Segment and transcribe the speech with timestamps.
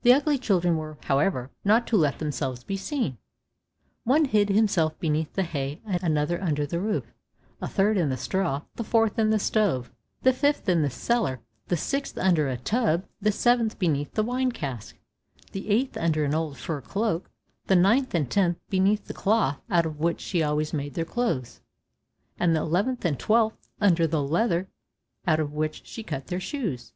[0.00, 3.18] The ugly children were, however, not to let themselves be seen.
[4.04, 7.12] One hid himself beneath the hay, another under the roof,
[7.60, 9.92] a third in the straw, the fourth in the stove,
[10.22, 14.50] the fifth in the cellar, the sixth under a tub, the seventh beneath the wine
[14.50, 14.96] cask,
[15.52, 17.30] the eighth under an old fur cloak,
[17.66, 21.60] the ninth and tenth beneath the cloth out of which she always made their clothes,
[22.38, 24.68] and the eleventh and twelfth under the leather
[25.26, 26.94] out of which she cut their shoes.